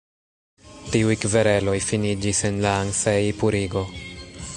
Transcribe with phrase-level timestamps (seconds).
[0.93, 3.85] Tiuj kvereloj finiĝis en la Ansei-purigo.